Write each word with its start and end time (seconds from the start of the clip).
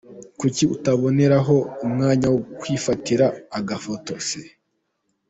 Kuki 0.39 0.63
utaboneraho 0.75 1.55
umwanya 1.85 2.27
wo 2.33 2.39
kwifatira 2.59 3.25
agafoto 3.59 4.11
se?. 4.27 4.41